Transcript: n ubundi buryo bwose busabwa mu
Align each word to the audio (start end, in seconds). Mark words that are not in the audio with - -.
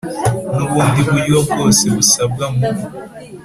n 0.55 0.57
ubundi 0.65 0.99
buryo 1.09 1.37
bwose 1.47 1.83
busabwa 1.95 2.45
mu 2.55 2.63